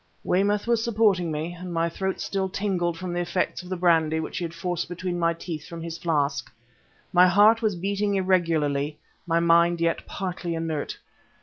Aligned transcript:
Weymouth 0.23 0.65
was 0.65 0.83
supporting 0.83 1.31
me, 1.31 1.53
and 1.53 1.71
my 1.71 1.87
throat 1.87 2.19
still 2.19 2.49
tingled 2.49 2.97
from 2.97 3.13
the 3.13 3.19
effects 3.19 3.61
of 3.61 3.69
the 3.69 3.75
brandy 3.75 4.19
which 4.19 4.39
he 4.39 4.43
had 4.43 4.55
forced 4.55 4.89
between 4.89 5.19
my 5.19 5.35
teeth 5.35 5.67
from 5.67 5.83
his 5.83 5.99
flask. 5.99 6.51
My 7.13 7.27
heart 7.27 7.61
was 7.61 7.75
beating 7.75 8.15
irregularly; 8.15 8.97
my 9.27 9.39
mind 9.39 9.79
yet 9.79 10.07
partly 10.07 10.55
inert. 10.55 10.97